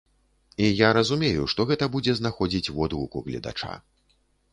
І 0.67 0.69
я 0.77 0.87
разумею, 0.97 1.43
што 1.53 1.65
гэта 1.71 1.85
будзе 1.97 2.15
знаходзіць 2.21 2.71
водгук 2.79 3.11
у 3.21 3.25
гледача. 3.27 3.71